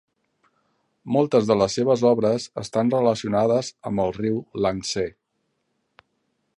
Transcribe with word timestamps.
Moltes 1.15 1.49
de 1.49 1.57
les 1.61 1.75
seves 1.79 2.03
obres 2.13 2.47
estan 2.63 2.91
relacionades 2.95 3.71
amb 3.91 4.05
el 4.07 4.15
riu 4.19 4.41
Iang-Tsé. 4.63 5.07